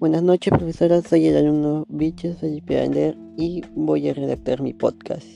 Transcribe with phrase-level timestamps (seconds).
[0.00, 1.02] Buenas noches, profesora.
[1.02, 5.26] Soy el alumno Bicho Felipe Ander y voy a redactar mi podcast.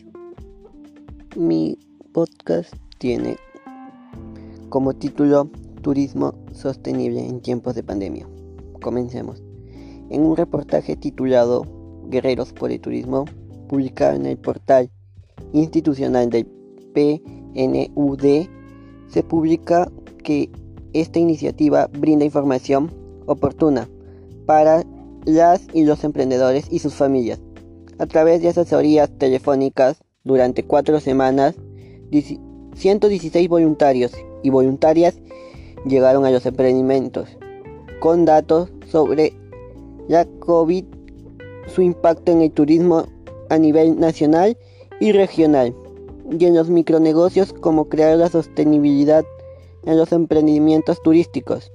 [1.36, 1.78] Mi
[2.14, 3.36] podcast tiene
[4.70, 5.50] como título
[5.82, 8.26] Turismo sostenible en tiempos de pandemia.
[8.80, 9.42] Comencemos.
[10.08, 11.66] En un reportaje titulado
[12.08, 13.26] Guerreros por el Turismo,
[13.68, 14.88] publicado en el portal
[15.52, 16.46] institucional del
[16.94, 18.48] PNUD,
[19.08, 19.92] se publica
[20.22, 20.48] que
[20.94, 22.90] esta iniciativa brinda información
[23.26, 23.90] oportuna
[24.46, 24.84] para
[25.24, 27.40] las y los emprendedores y sus familias.
[27.98, 31.54] A través de asesorías telefónicas durante cuatro semanas,
[32.74, 34.12] 116 voluntarios
[34.42, 35.18] y voluntarias
[35.86, 37.36] llegaron a los emprendimientos
[38.00, 39.32] con datos sobre
[40.08, 40.84] la COVID,
[41.66, 43.06] su impacto en el turismo
[43.48, 44.58] a nivel nacional
[45.00, 45.74] y regional,
[46.30, 49.24] y en los micronegocios como crear la sostenibilidad
[49.84, 51.72] en los emprendimientos turísticos.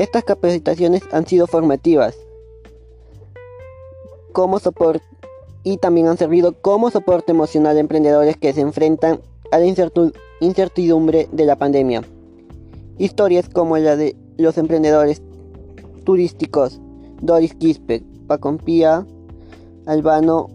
[0.00, 2.16] Estas capacitaciones han sido formativas
[4.32, 4.58] como
[5.62, 9.20] y también han servido como soporte emocional a emprendedores que se enfrentan
[9.52, 9.66] a la
[10.40, 12.02] incertidumbre de la pandemia.
[12.96, 15.20] Historias como la de los emprendedores
[16.04, 16.80] turísticos
[17.20, 19.06] Doris Quispe, Pacompía,
[19.84, 20.48] Albano,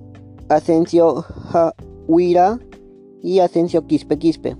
[0.49, 2.57] Asensio Jahuira
[3.21, 4.57] y Asensio Quispe Quispe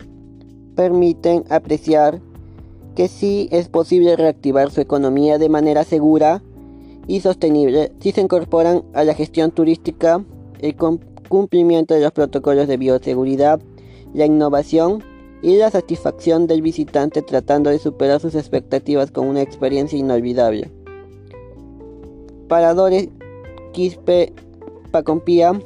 [0.75, 2.21] permiten apreciar
[2.95, 6.41] que sí es posible reactivar su economía de manera segura
[7.07, 10.23] y sostenible si se incorporan a la gestión turística,
[10.59, 10.75] el
[11.29, 13.59] cumplimiento de los protocolos de bioseguridad,
[14.13, 15.03] la innovación
[15.41, 20.71] y la satisfacción del visitante tratando de superar sus expectativas con una experiencia inolvidable.
[22.47, 23.09] Paradores
[23.73, 24.33] Quispe
[24.91, 25.59] Pacompía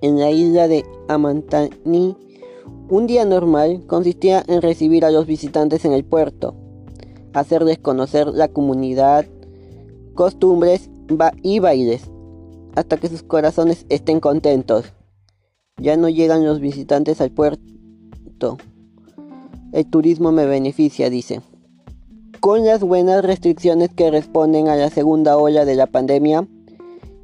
[0.00, 2.16] en la isla de Amantani
[2.88, 6.54] un día normal consistía en recibir a los visitantes en el puerto,
[7.32, 9.26] hacerles conocer la comunidad,
[10.14, 10.90] costumbres
[11.42, 12.10] y bailes,
[12.74, 14.92] hasta que sus corazones estén contentos.
[15.78, 18.58] Ya no llegan los visitantes al puerto.
[19.72, 21.40] El turismo me beneficia, dice.
[22.40, 26.46] Con las buenas restricciones que responden a la segunda ola de la pandemia,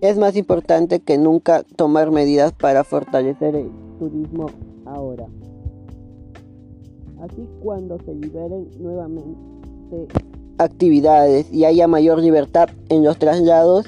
[0.01, 4.47] es más importante que nunca tomar medidas para fortalecer el turismo
[4.91, 5.27] ahora.
[7.21, 10.09] Así cuando se liberen nuevamente
[10.59, 13.87] actividades y haya mayor libertad en los traslados,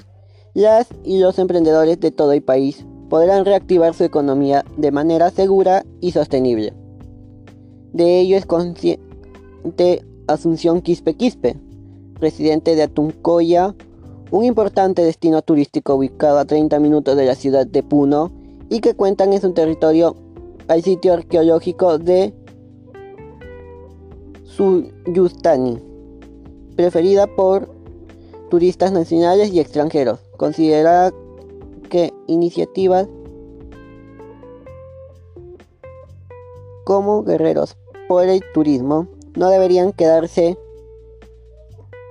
[0.54, 5.84] las y los emprendedores de todo el país podrán reactivar su economía de manera segura
[6.00, 6.72] y sostenible.
[7.92, 11.56] De ello es consciente Asunción Quispe Quispe,
[12.20, 13.74] residente de Atuncoya,
[14.30, 18.30] un importante destino turístico ubicado a 30 minutos de la ciudad de Puno
[18.70, 20.16] y que cuentan en su territorio
[20.68, 22.34] al sitio arqueológico de
[24.44, 25.78] Suyustani,
[26.76, 27.68] preferida por
[28.50, 30.20] turistas nacionales y extranjeros.
[30.36, 31.12] Considera
[31.88, 33.08] que iniciativas
[36.84, 37.76] como guerreros
[38.08, 40.58] por el turismo no deberían quedarse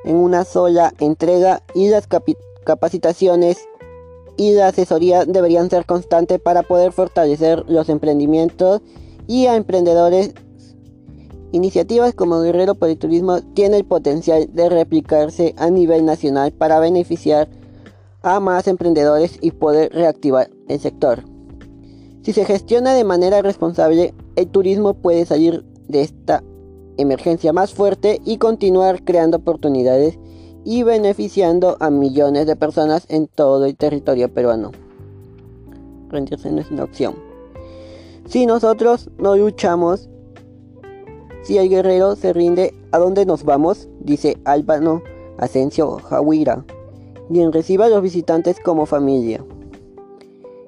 [0.04, 2.08] en una sola entrega y las
[2.64, 3.68] capacitaciones
[4.38, 8.82] y la asesoría deberían ser constantes para poder fortalecer los emprendimientos
[9.28, 10.34] y a emprendedores
[11.54, 16.80] Iniciativas como Guerrero por el Turismo tienen el potencial de replicarse a nivel nacional para
[16.80, 17.50] beneficiar
[18.22, 21.26] a más emprendedores y poder reactivar el sector.
[22.22, 26.42] Si se gestiona de manera responsable, el turismo puede salir de esta
[26.98, 30.18] emergencia más fuerte y continuar creando oportunidades
[30.64, 34.72] y beneficiando a millones de personas en todo el territorio peruano.
[36.10, 37.16] Rendirse no es una opción.
[38.26, 40.10] Si nosotros no luchamos
[41.44, 43.90] si el guerrero se rinde, ¿a dónde nos vamos?
[44.00, 45.02] Dice Álvaro
[45.38, 46.64] Asensio Jahuira,
[47.32, 49.44] quien recibe a los visitantes como familia.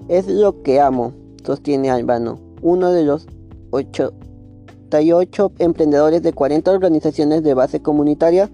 [0.08, 1.14] Es lo que amo,
[1.46, 3.28] sostiene Albano, uno de los
[3.70, 8.50] 88 emprendedores de 40 organizaciones de base comunitaria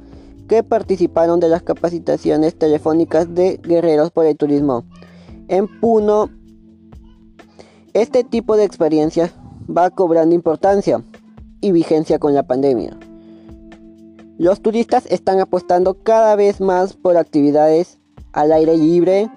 [0.50, 4.84] que participaron de las capacitaciones telefónicas de Guerreros por el Turismo.
[5.48, 6.32] En Puno,
[7.94, 9.32] este tipo de experiencia
[9.70, 11.04] va cobrando importancia
[11.62, 12.98] y vigencia con la pandemia.
[14.40, 18.00] Los turistas están apostando cada vez más por actividades
[18.34, 19.30] al aire libre,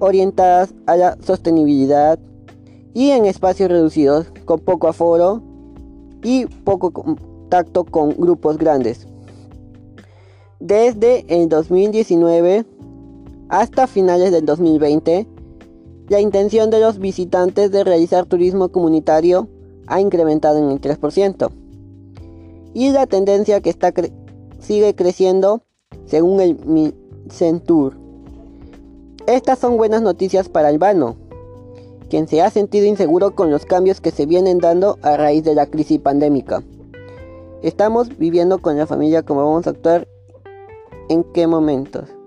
[0.00, 2.18] orientadas a la sostenibilidad
[2.94, 5.40] y en espacios reducidos, con poco aforo
[6.24, 9.06] y poco contacto con grupos grandes.
[10.60, 12.66] Desde el 2019
[13.48, 15.28] hasta finales del 2020,
[16.08, 19.48] la intención de los visitantes de realizar turismo comunitario
[19.86, 21.50] ha incrementado en el 3%.
[22.74, 23.92] Y la tendencia que está
[24.58, 25.62] sigue creciendo,
[26.06, 26.94] según el
[27.30, 27.96] Centur.
[29.28, 31.14] Estas son buenas noticias para Albano,
[32.10, 35.54] quien se ha sentido inseguro con los cambios que se vienen dando a raíz de
[35.54, 36.64] la crisis pandémica.
[37.62, 40.08] Estamos viviendo con la familia cómo vamos a actuar
[41.08, 42.17] en qué momentos.